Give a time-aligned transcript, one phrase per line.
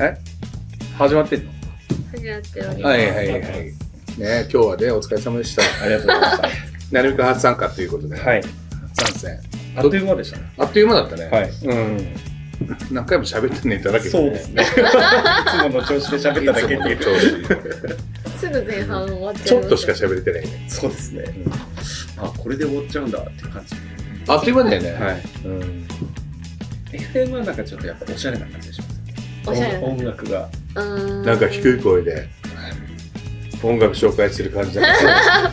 [0.00, 0.16] え？
[0.96, 1.52] 始まってんの？
[2.12, 2.82] 始まっております。
[2.82, 3.40] はいはいはい。
[3.42, 3.74] ね
[4.18, 5.62] 今日はね、お疲れ様でした。
[5.82, 8.30] ありがとうございましなるべく初参加ということで、た。
[8.30, 8.42] はい。
[8.42, 8.50] 参
[9.12, 9.40] 戦。
[9.76, 10.52] あっという間でしたね。
[10.56, 11.24] あっという間だったね。
[11.26, 11.50] はい。
[11.50, 12.14] うん。
[12.92, 14.62] 何回も喋ったネタだけど、そうですね。
[14.62, 14.76] いつ
[15.62, 16.96] もの調子で喋っただけっていう。
[16.96, 17.18] いつもの
[17.88, 20.66] 調すぐ前半終わっちゃいま子ちょっとしか喋れてないね。
[20.68, 21.24] そうですね。
[22.18, 23.74] あ、これで終わっちゃうんだっていう感じ。
[24.28, 24.92] あっという間だよね。
[24.92, 25.22] はい。
[25.44, 25.88] うん。
[26.92, 28.87] FM はなんかちょっとやっぱおしゃれな感じがします。
[28.87, 28.87] おしゃれ
[29.50, 30.48] 音音楽が。
[30.74, 32.28] うーんなんか低い声で
[33.62, 34.84] 音楽紹介する感じだっ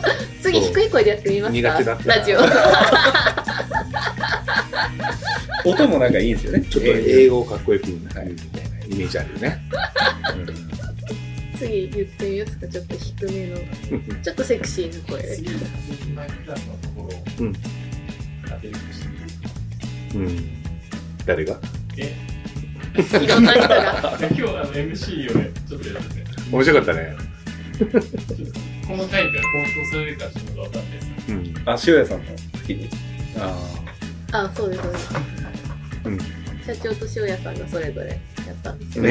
[0.42, 1.56] 次低い声でやってみますか？
[1.58, 2.38] 苦手だったなラジオ。
[5.70, 6.60] 音もなんかいいんですよね。
[6.70, 8.34] ちょっと英語をかっこよく言うみたいなイ
[8.94, 9.60] メージあるよね。
[11.58, 12.68] 次言ってみますか？
[12.68, 13.56] ちょっと低めの。
[14.22, 15.36] ちょっとセクシーな声で。
[17.40, 17.52] うん
[20.14, 20.48] うん。
[21.26, 21.58] 誰が？
[23.22, 24.18] いろんな人が。
[24.20, 27.16] 今日あの MC をね、ちょっとやってて、面白かったね。
[28.86, 29.58] この回から放
[29.90, 31.32] 送されるかちょっとわかんないです。
[31.32, 31.54] うん。
[31.66, 32.24] あ、塩谷さんの？
[32.66, 32.88] 時に。
[33.38, 33.58] あ
[34.32, 35.08] あ、そうです、そうです。
[36.04, 36.18] うん。
[36.18, 38.18] 社長と塩谷さんがそれぞれやっ
[38.62, 39.02] たんですあ。
[39.06, 39.08] え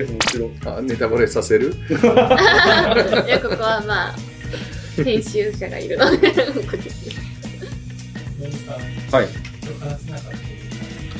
[0.00, 0.50] え、面白い。
[0.78, 1.74] あ、ネタバレさせる？
[1.88, 1.92] い
[3.28, 4.14] や、ここはまあ、
[5.04, 6.28] 編集者がいるので、
[9.12, 9.28] はい。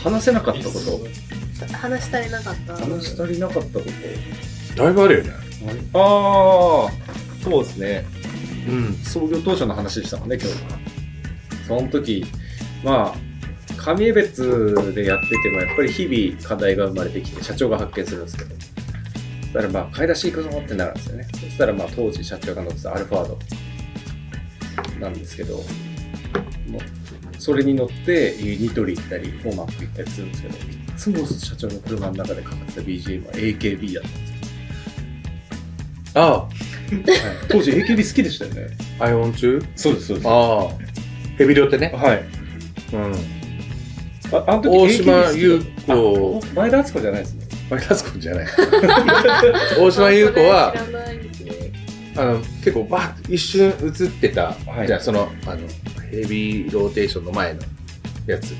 [0.02, 1.06] 話せなかったこと。
[1.68, 2.76] 話し足りなかった？
[2.76, 3.84] 話し足りなかったこ
[4.76, 4.82] と？
[4.84, 5.32] だいぶあるよね。
[5.94, 6.90] ああ、
[7.42, 8.06] そうですね。
[8.68, 8.94] うん。
[8.96, 10.56] 創業当初の話でしたもんね、今日。
[11.66, 12.24] その時、
[12.84, 13.18] まあ、
[13.76, 18.50] 上江別でやってても、やっぱり日々課題が生まれてきて、社長が発見するんですけど。
[18.50, 18.56] そ
[19.46, 21.26] したら、まあ、買い出し行くぞってなるんですよね。
[21.32, 23.38] そしたら、まあ、当時社長が乗ってたアルファード
[25.00, 26.80] なんですけど、もう
[27.38, 30.58] それに乗って、ユニトリ行ったり、フォーマック行ったりするんですけど、い
[31.00, 34.26] つも社長の車の中でかかってた BGM は AKB だったんで
[36.06, 36.22] すよ。
[36.22, 36.50] あはい、
[37.48, 38.76] 当時 AKB 好きでしたよね。
[38.98, 39.62] あ、アイオン中？
[39.76, 40.28] そうです、そうです。
[40.28, 40.68] ああ。
[41.38, 41.92] ヘビロってね。
[41.96, 42.24] はい。
[42.92, 43.14] うん。
[44.32, 47.46] ああの時大島優子あ前田敦子じゃないですね。
[47.70, 48.46] マイナスコンじゃない。
[49.78, 50.74] 大島優子は。
[52.16, 55.58] あの、結構バーッと一瞬映ってた、はいじゃあその、あの、
[56.10, 57.60] ヘビーローテーションの前の
[58.26, 58.54] やつ。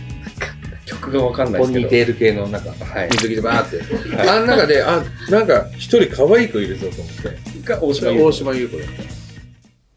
[0.90, 1.84] 曲がわかんないですけど。
[1.84, 4.28] ポニーテール系の中、はい水着でバーって。
[4.28, 7.14] あの中で、あ、なんか一人可愛い子いるぞと思っ
[7.62, 7.68] て。
[7.68, 8.22] が大島優子。
[8.24, 8.86] は大島優子だっ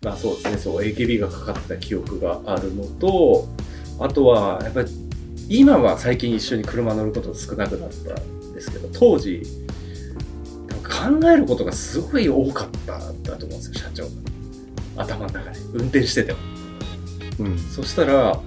[0.02, 0.10] た。
[0.10, 3.48] まあそうですね、そう、AKB がかかってた記憶があるのと、
[4.00, 4.90] あとは、やっぱり、
[5.50, 9.44] 今は最近一緒に車乗ること少なくなったんですけど、当時、
[10.84, 14.10] 考えることがすごい多かったんだと思うんですよ、社長が。
[14.98, 15.60] 頭の中で。
[15.74, 16.40] 運転してても。
[17.40, 17.58] うん。
[17.58, 18.40] そしたら、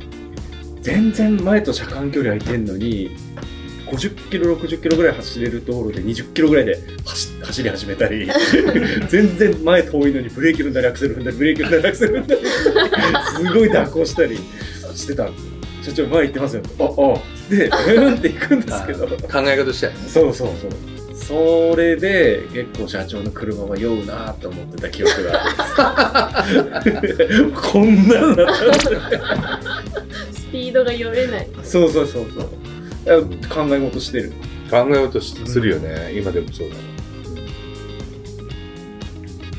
[0.86, 3.10] 全然前と車間距離空いてんのに、
[3.90, 8.30] 50キロ、60キロぐらい走れる道路で20キロぐらいで走走り始めたり、
[9.10, 12.40] 全然前遠いのにブレーキ踏んだりアクセル踏んだり、ブレーキ踏んだりアクセル踏んだり、
[13.36, 14.38] すごい蛇行したり
[14.94, 15.38] してたんで
[15.82, 15.96] すよ。
[15.96, 16.62] 社長前行ってますよ。
[16.78, 17.66] あ、あ、で、
[17.96, 19.98] うんって行くんですけど、考え方したよね。
[20.06, 20.95] そうそうそう。
[21.26, 25.42] それで結構社長の車は酔うなと思ってた記憶が
[26.38, 26.44] あ
[26.84, 27.50] るんです。
[27.50, 28.36] こんなの
[30.32, 31.48] スピードが読めない。
[31.64, 32.48] そうそうそうそう。
[33.48, 34.32] 考え事してる。
[34.70, 36.12] 考えようとしするよね。
[36.14, 36.80] 今でもそうだね。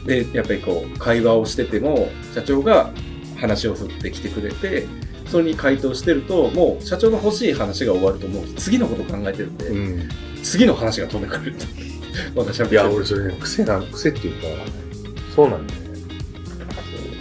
[0.06, 2.92] で、やっぱりこう、会話をしてても、社長が
[3.36, 4.88] 話を振ってきてくれて、
[5.30, 10.10] それに回答してると、もう社長の欲しい話が終わると、もう次のこと考えてるんで、うん。
[10.52, 11.66] 次の話が飛んでくると。
[12.36, 14.48] また喋っていや、俺それね、癖なの、癖っていうか、
[15.36, 15.88] そうなんだよね。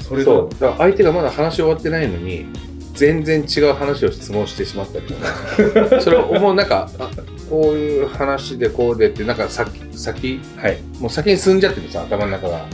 [0.00, 0.50] それがそう。
[0.50, 2.46] だから相手がまだ話終わってないのに、
[2.94, 7.10] 全然違う話を質問してしまったりとか、 それをもうなんか、あ
[7.50, 10.78] こういう話でこうでって、なんか先、先、はい。
[11.00, 12.66] もう先に進んじゃってるさ、頭の中が。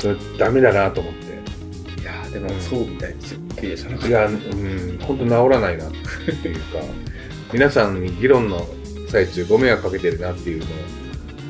[0.00, 2.00] それダメだなと思って。
[2.00, 3.40] いやーでもそうみたいですよ。
[3.60, 5.90] 経営者のいや、うん、本当治らないなっ
[6.42, 6.78] ていうか、
[7.52, 8.66] 皆さんに議論の
[9.08, 10.64] 最中ご迷惑かけてるなっていう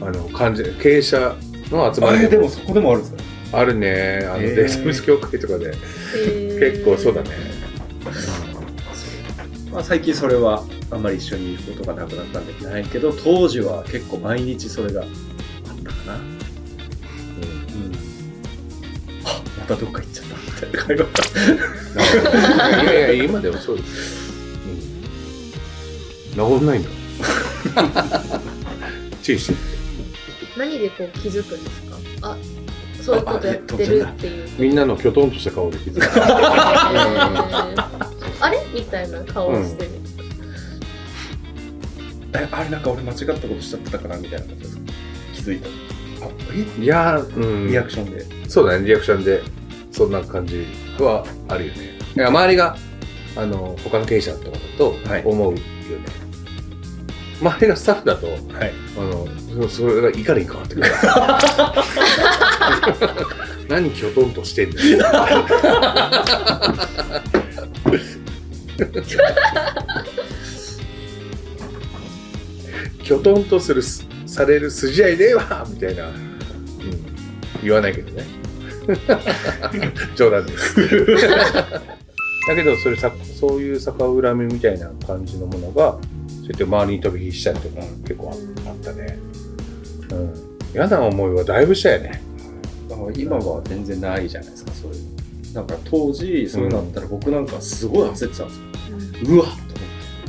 [0.01, 1.37] のを、あの、感じ、経営者
[1.71, 3.15] の集まりあれでもそこでもあるんです
[3.51, 3.59] か？
[3.61, 5.75] あるね、あの、データベース協会とかで、
[6.61, 7.31] 結構そうだね。
[9.73, 15.13] まあ、最近それはあんまり一緒にいることがなくなったんでないけど当時は結構毎日それがあった
[15.93, 16.23] かな、うん、
[19.25, 20.37] あまたどっか行っちゃった。
[20.67, 21.17] みたいな会
[22.77, 24.27] 話いやいや、今でもそうです
[26.39, 26.45] よ。
[26.47, 26.89] うん、治んないんだ。
[29.23, 29.55] 注意して。
[30.57, 31.83] 何でこう気づくんです
[32.21, 32.31] か？
[32.31, 32.37] あ、
[33.01, 34.49] そういうことやってるっていう。
[34.59, 36.05] みんなのきょとんとした顔で気づく。
[36.07, 37.85] えー
[38.41, 39.91] あれみたいな顔をしてる。
[42.35, 44.83] えあれなんか俺間違ったことしちゃってたかなみたいなことですか
[45.35, 45.69] 気づいた
[46.27, 46.29] あ
[46.81, 49.43] いやー、うん、えリアクションでそうだね、リアクションで、
[49.91, 50.67] そんな感じ
[51.01, 51.99] はあるよね。
[52.17, 52.77] いや周りが、
[53.37, 55.63] あの、他の経営者とかだとはい思うよね。
[57.41, 58.39] 周りがスタッフだと、はい
[58.97, 59.27] あの、
[59.69, 60.87] そそれが怒りに変わってくる。
[63.69, 64.99] 何きょとんとしてんだよ。
[73.03, 76.17] きょとんとするす、される筋合いねえわみたいな、うん、
[77.63, 78.25] 言わないけどね。
[80.17, 80.77] 冗談です。
[82.49, 85.99] だけど、それさ、そういう逆恨みみたいな感じのものが、
[86.49, 88.31] そうやって周りに飛び火したりとか結構
[88.67, 89.19] ああったね。
[90.11, 90.35] うん。
[90.73, 92.23] 嫌な思いはだいぶしたよね。
[92.89, 95.55] だから今は全然ないじゃないですかそういう。
[95.55, 98.55] だから当時そういうのあったら僕なんかすごい焦ってたんで
[99.19, 99.67] すよ、うわっと思っ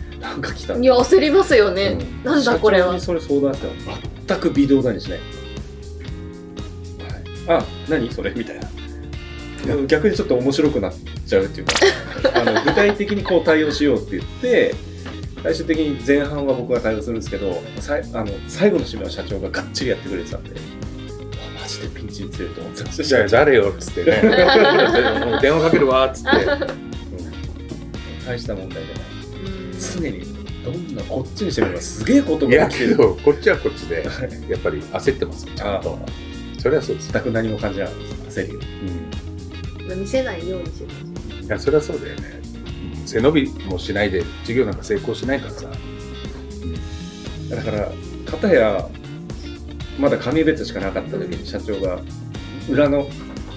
[0.10, 3.00] てなんか来たいや焦りますよね、なんだこれは。
[3.00, 3.74] それ相談したら
[4.28, 5.20] 全く微動だにしない、
[7.50, 8.70] はい、あ何それみたいな。
[9.88, 10.94] 逆にちょっと面白くなっ
[11.28, 11.74] ちゃうっていうか
[12.34, 14.74] あの具体的にこう対応しようって言って
[15.44, 24.22] 最終的に前半は僕が対応するんですけどさいあの最後の締めは社長ががっちりやってくれてたんであマジでピンチに強いと思ってましたじゃあ誰よっつってね。
[25.26, 26.30] もう電話かけるわっつって。
[28.26, 29.04] 大した問題じゃない
[29.72, 34.06] うん常にどんなこっちにしてみればすげえこといやが起きてるけど、こっちはこっちで、
[34.50, 35.98] やっぱり焦ってますよ、ちゃんあと。
[36.60, 37.12] それはそうです。
[37.12, 39.88] 全く何も感じなかったです焦りをうん。
[39.88, 40.92] まあ見せないようにしてま
[41.42, 42.39] すいや、それはそうだよね。
[43.10, 45.70] 背伸びもしないで、授業なんか成功しないからさ。
[47.50, 47.90] だから
[48.26, 48.88] 片や
[50.00, 52.00] まだ紙別しかなかった時に社長が
[52.70, 53.08] 裏の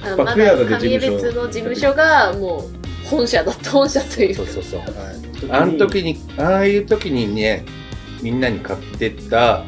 [0.02, 4.80] あのバックヤードで事務所紙別の事務所がもう本社だった本社というそうそうそう。
[5.50, 7.64] ああの時に、ああいう時にね、
[8.22, 9.64] みんなに買ってった、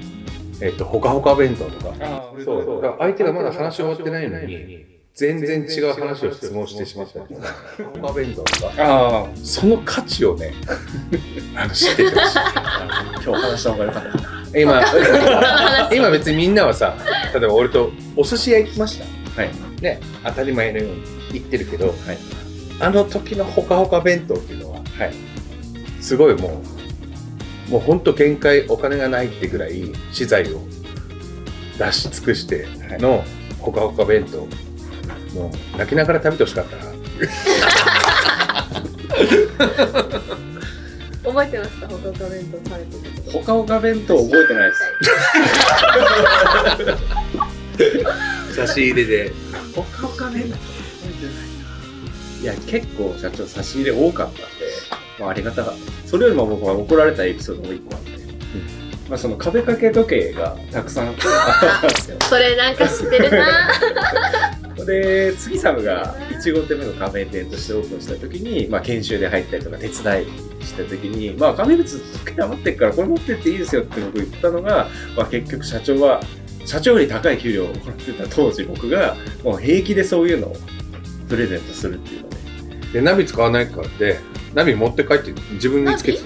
[0.61, 1.95] えっと、ほかほか弁当とか。
[2.01, 2.83] あそう。
[2.83, 10.53] だから相手がまだ話終わってないのに、全然違う話を質問してしまったりとか、ほかほか弁当とか、あその価値をね、
[11.55, 12.39] あの知っててほしい。
[13.25, 14.59] 今日話した方がよかった。
[14.59, 14.83] 今、
[15.95, 16.97] 今別にみんなはさ、
[17.33, 19.41] 例えば俺とお寿司屋行きました。
[19.41, 19.51] はい。
[19.81, 21.03] ね、当たり前のように
[21.35, 22.19] 言ってるけど、はい。
[22.81, 25.15] あの時のほかほか弁当っていうのは、はい。
[26.01, 26.61] すごいも
[27.69, 30.61] う、もう本当限界お金がないってぐらい資材を
[31.79, 32.67] 出し尽くして
[32.99, 33.25] の
[33.61, 34.47] ほかほか弁当、
[35.35, 36.83] もう泣きながら食べてほしかったな。
[41.25, 43.39] 覚えてますかほかほか弁当食べてること。
[43.39, 44.75] ほかほか弁当覚えてないで
[48.53, 48.57] す。
[48.57, 49.33] 差し入れで。
[49.75, 50.63] ほかほか弁当覚
[51.07, 51.55] えてない
[52.43, 54.43] いや結構社長差し入れ多かったんで、
[55.19, 58.11] まあ、ありがたかったそれよりも僕は怒られたエピソードも1個あって、
[59.09, 62.19] まあ、その壁掛け時計がたくさんあったんですよ。
[62.29, 63.71] それなんか知ってるな
[64.85, 69.95] で杉サムが1号店目の加盟店としてオープンした時に、まあ、研修で入ったりとか手伝い
[70.65, 76.21] した時に、まあ、加盟物時計余ってるからこれ持ってっていいですよって僕言ったのが、まあ、結局社長は
[76.67, 80.57] 社長より高い給料をもらってた当時僕がもう平気でそういうのを
[81.29, 82.35] プレゼントするっていうので
[82.95, 84.21] で、ナビ使わないからって、
[84.55, 86.25] ナビ持って帰って自分につけてた。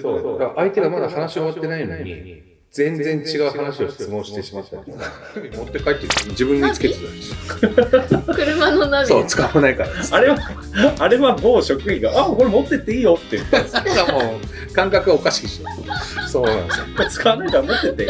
[0.00, 0.38] そう。
[0.38, 2.42] だから相手がまだ話終わってないのに、
[2.76, 8.34] 全然違う話を質問してしまった持って帰って自分につけてた。
[8.34, 9.90] 車のナビそう、使わないから。
[10.10, 10.36] あれは
[10.98, 15.62] あれは某職員が「あこれ持ってっていいよ」って言ったんですよだからもう、感覚がおかしいし。
[16.28, 16.86] そうなんですよ。
[17.10, 18.06] 使わないから持ってって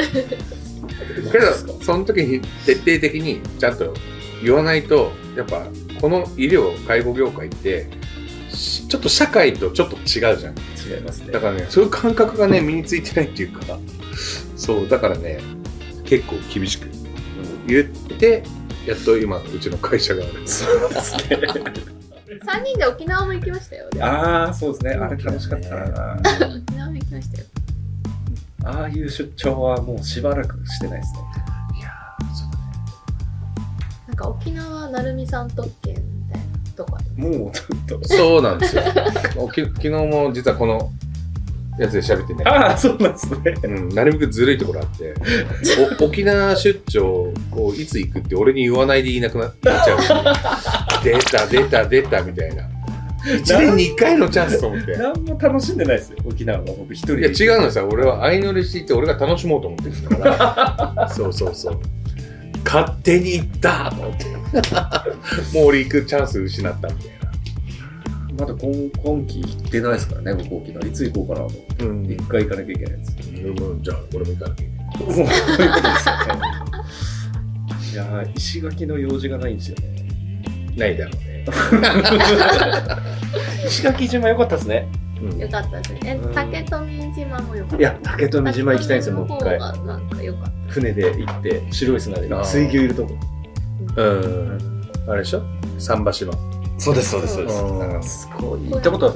[1.30, 3.94] けど、その時に徹底的にちゃんと
[4.42, 5.66] 言わないと、やっぱ、
[6.00, 7.86] この医療、介護業界って、
[8.50, 10.54] しちょっと社会とちょっと違うじゃん。
[10.86, 13.78] 違いますねだからね、そういう感覚がね、身についてないっていうか、
[14.66, 15.38] そう、だからね、
[16.04, 16.88] 結構厳しく
[17.68, 18.42] 言って、
[18.84, 20.48] やっと今、うちの会社がある。
[20.48, 21.38] そうですね
[22.46, 23.88] 3人で沖縄も行きましたよ。
[24.00, 24.90] ああそうですね。
[24.92, 26.16] あれ楽しかったな。
[26.56, 27.44] 沖縄も行きましたよ。
[28.64, 31.20] ああいう出張はもうしばらくしてないですね。
[31.78, 32.64] いやーそうだね。
[34.08, 36.46] なんか沖縄成美さん特権みたいな
[36.76, 37.38] とこあります。
[37.38, 38.08] もうちょっと。
[38.14, 38.82] そうなんですよ。
[39.36, 40.92] おき昨日も実はこの
[41.78, 42.44] やつで喋ってね。
[42.46, 45.14] ああそうなんですねうん、なるべくずるいところあって、
[46.00, 51.04] お沖縄出張、こう、いつ行くって俺に言わないでいなくなっちゃう。
[51.04, 52.68] 出た、出た、出た、みたいな。
[53.26, 54.96] 1年に1回のチャンスと思って。
[54.96, 61.08] 何も楽しんでないですよ沖縄は僕一人いやで違うのさ、俺は相乗りしていって俺が楽しもうと思ってるんだから。
[61.08, 61.80] そうそうそう。
[62.64, 64.24] 勝手に行ったと思って。
[65.52, 67.15] もう俺行くチャンス失ったみたい
[68.38, 71.90] まだ今今期行ってないですからね僕沖縄いつ行こうかなとな。
[71.90, 74.86] うん一回行かなきゃいけないんですうんじゃあ俺も行かなきゃいけない。
[74.96, 75.28] そういうことで
[75.98, 76.22] すよね
[77.92, 79.96] いやー石垣の用事がないんですよね。
[80.76, 81.44] ないだろうね。
[83.66, 84.86] 石垣島良かったですね。
[85.22, 86.20] うんよかったですね。
[86.34, 87.76] 竹富島もよかった。
[87.78, 89.58] いや、竹富島行きたいんですよ、もう一回。
[90.68, 93.14] 船で行って、白い砂で水牛いるとこ。
[93.96, 94.58] うん。
[95.08, 95.42] あれでしょ？
[95.78, 96.32] 桟橋の。
[96.78, 98.70] そうです、そうです、そうですなんかすごい。
[98.70, 99.14] 行ったことあ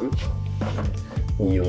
[1.39, 1.47] る？
[1.47, 1.65] いいよ。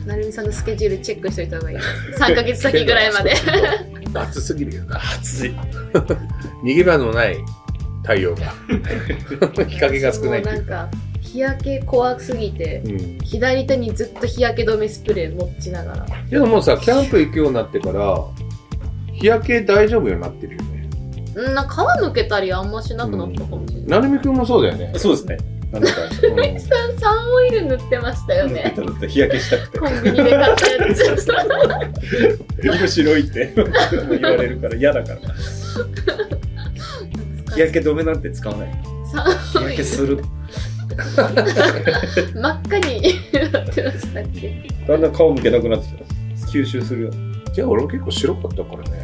[0.00, 0.06] た。
[0.06, 1.78] なるみさんのスケジュールチェックしといた方がいい。
[2.18, 3.34] 3ヶ月先ぐらいまで。
[4.14, 5.00] 暑すぎるよな。
[5.18, 5.54] 暑い。
[6.64, 7.36] 逃げ場のない
[8.02, 8.52] 太陽が。
[9.66, 10.90] 日陰が少ないっていなんか、
[11.20, 13.18] 日焼け怖すぎて、うん。
[13.24, 16.06] 左手にずっと日焼け止めスプレー持ちながら。
[16.28, 18.18] でももうさ、キャンプ行くようになってから、
[19.14, 20.61] 日焼け大丈夫ようになってるよね。
[21.34, 23.88] うん、なんか皮抜けたりあんましなくなったかもしれない。
[23.88, 24.92] なるみくん もそうだよね。
[24.96, 25.38] そうですね。
[25.72, 26.68] なんだか、うんさ
[27.00, 28.74] サンオイル塗ってましたよね。
[28.76, 29.78] だって日焼けしたくて。
[29.78, 31.26] コンビニで買ったやつ。
[32.62, 35.18] 色白いって言われるから嫌だから。
[37.54, 38.68] 日焼け止めなんて使わない。
[39.10, 40.22] サ日焼ンオイルけする。
[42.34, 43.02] 真っ赤に
[43.50, 44.62] なってましたっけ？
[44.86, 46.04] だんだん顔向けなくなってきた。
[46.52, 47.10] 吸収するよ。
[47.54, 49.01] じゃあ俺も結構白かったからね。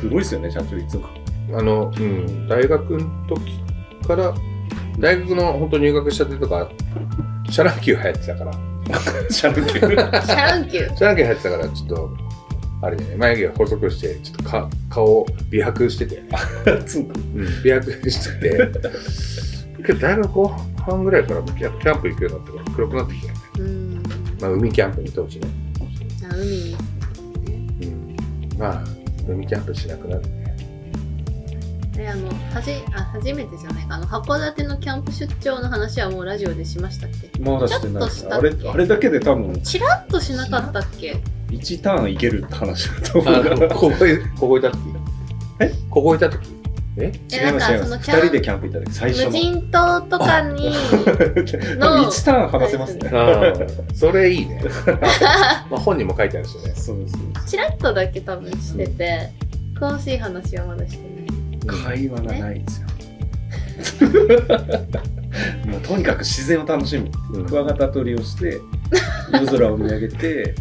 [0.00, 1.06] 黒いですよね、社長いつも。
[1.54, 3.60] あの、うん、大学の時
[4.06, 4.34] から、
[4.98, 6.70] 大学の本当入学したてとか、
[7.50, 8.52] シャ乱Q流行ってたから、
[9.30, 10.96] シャルケシャ乱Q。
[10.96, 12.16] シャランキュー流行ってたから、ちょっと、
[12.80, 16.22] あれね、眉毛が細くして、ちょっとか顔を美白してて、
[16.86, 17.18] つんく。
[17.18, 18.70] うん、美白してて、
[19.84, 20.48] けど大学後
[20.84, 23.32] 半ぐらいからキャキャンプ行くようになってから黒くなってきた。
[24.40, 25.48] まあ海キャンプに当時ね。
[26.30, 26.76] あ海に。
[27.82, 28.84] うん、まあ、
[29.32, 30.56] 海キャンプしなくなるね。
[32.00, 33.96] え、あの、はじ、あ、初めてじゃないか。
[33.96, 37.40] あの、函館のキャンプ出張の話はもうラジオでしましたっけ？
[37.40, 38.64] まだしてないですあちょっとしたっけ？
[38.64, 41.20] れ、あれだけで多分、チラッとしなかったっけ
[41.50, 43.42] ？1ターンいけるって話だと思う。
[43.42, 43.68] から。
[43.68, 44.78] ここへ、ここいた時
[45.60, 45.72] え？
[45.90, 46.48] ここいた時
[47.00, 47.12] え？
[47.32, 47.90] え違います、違います。
[47.90, 49.30] なんかその2キャン人でキャンプ行った時、最初の。
[49.30, 53.10] 無人島とかに、多分1ターン話せますね。
[53.94, 54.62] それいいね。
[55.70, 56.72] まあ本にも書いてあるしね。
[56.74, 57.14] そうです。
[57.46, 59.30] チラッとだけ多分してて、
[59.78, 60.98] 詳しい話はまだして
[61.66, 61.94] ない。
[61.94, 62.88] 会話がないんですよ。
[65.66, 67.10] もうとにかく自然を楽しむ。
[67.34, 68.60] うんクワガタ取りをして、
[69.32, 70.54] 夜空を見上げて、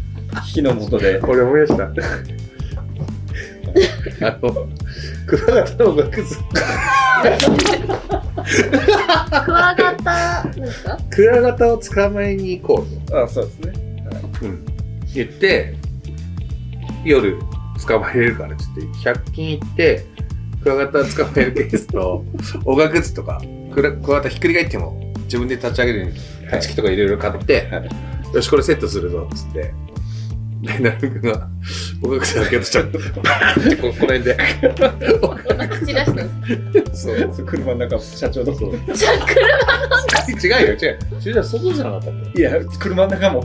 [0.46, 1.90] 火の元で、 俺思い出した。
[4.22, 4.68] あの、
[5.26, 6.38] クワガタの学図、
[9.46, 10.98] クワガタ、なんですか？
[11.10, 13.24] クワガタを捕まえに行こうと。
[13.24, 13.74] あそうですね。
[14.42, 14.66] うん。
[15.14, 15.76] 言って、
[17.04, 17.38] 夜
[17.86, 20.06] 捕まえれるからっつって、100均行って、
[20.64, 22.24] クワガタを捕まえるケースと、
[22.66, 23.42] おがくずとか、
[23.74, 26.16] クラクワガタひっくり返っても自分で立ち上げるように、
[26.52, 27.90] 立ち木とかいろいろ買って、はい
[28.34, 29.74] よし、これセットするぞ、っつって。
[30.62, 31.48] で、なるみくんが、
[32.02, 34.38] おがくず開けとしたら、バーンってここの辺で、
[35.22, 36.16] おがなんか口出したん
[36.72, 37.46] ですそう。
[37.46, 38.54] 車の中、社長の。
[38.56, 41.00] そう車違うよ、違う。
[41.22, 43.44] 駐車外じゃなかったっけいや、車の中も、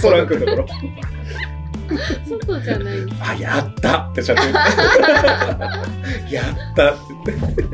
[0.00, 0.66] トランクのところ。
[2.28, 4.42] 外じゃないあ、やったって社長。
[6.30, 7.66] やったって言って。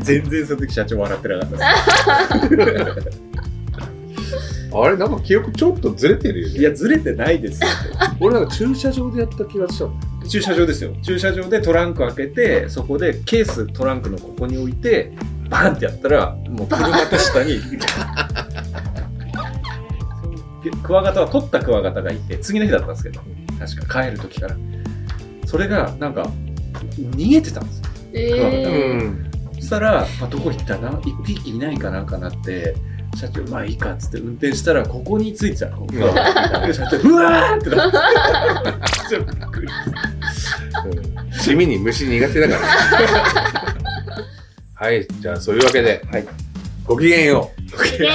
[0.00, 3.22] 全然その時社長笑ってなかったです。
[4.72, 6.58] あれなんか記憶ちょっとずれてるよね。
[6.58, 7.68] いや、ずれてないですよ。
[8.20, 9.94] 俺なんか駐車場でやった気がしたの。
[10.28, 10.92] 駐車場ですよ。
[11.02, 15.12] 駐車場でトランク開けて、そこでケーストランクのここに置いて、
[15.48, 17.60] バーンってやったら、もう車と下に。
[20.82, 23.20] クワガタは取ったクワガタがいて、次の日だったんですけど、
[23.58, 24.56] 確か帰る時から。
[25.46, 26.28] それが、なんか、
[26.98, 27.84] 逃げてたんですよ。
[28.36, 29.30] クワガタえん。
[29.54, 31.00] そしたら、あ、どこ行ったな？
[31.04, 32.74] 一匹いないかなんかなって、
[33.16, 35.86] 社長、まあいいかっつって運転したら、ここについてたの。
[35.86, 37.96] クワガタで社長、うわーってなって。
[41.42, 42.60] 地味に虫苦手だから。
[44.74, 46.26] はい、じゃあそういうわけで、はい
[46.84, 47.60] ごきげんよう。
[47.62, 48.14] ー、ごきげんよ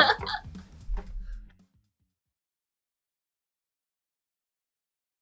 [0.00, 0.03] う